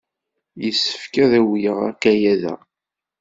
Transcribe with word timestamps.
Yessefk 0.63 1.13
ad 1.23 1.27
d-awyeɣ 1.31 1.77
akayad-a. 1.89 2.55